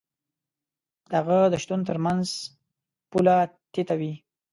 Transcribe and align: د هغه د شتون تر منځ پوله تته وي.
د 1.09 1.11
هغه 1.19 1.39
د 1.49 1.55
شتون 1.63 1.81
تر 1.89 1.97
منځ 2.05 2.25
پوله 3.11 3.35
تته 3.73 3.95
وي. 3.99 4.13